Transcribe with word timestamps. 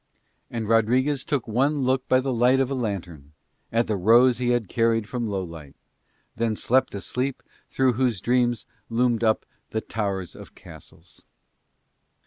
And 0.49 0.67
Rodriguez 0.67 1.23
took 1.23 1.47
one 1.47 1.83
look 1.83 2.07
by 2.09 2.21
the 2.21 2.33
light 2.33 2.59
of 2.59 2.71
a 2.71 2.73
lantern 2.73 3.33
at 3.71 3.85
the 3.85 3.95
rose 3.95 4.39
he 4.39 4.49
had 4.49 4.67
carried 4.67 5.07
from 5.07 5.27
Lowlight, 5.27 5.75
then 6.35 6.55
slept 6.55 6.95
a 6.95 7.01
sleep 7.01 7.43
through 7.69 7.93
whose 7.93 8.19
dreams 8.19 8.65
loomed 8.89 9.23
up 9.23 9.45
the 9.69 9.79
towers 9.79 10.35
of 10.35 10.55
castles. 10.55 11.23